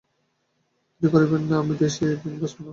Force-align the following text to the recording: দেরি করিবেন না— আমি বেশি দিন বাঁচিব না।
দেরি 1.01 1.07
করিবেন 1.13 1.41
না— 1.49 1.55
আমি 1.61 1.73
বেশি 1.81 2.01
দিন 2.21 2.33
বাঁচিব 2.41 2.59
না। 2.59 2.69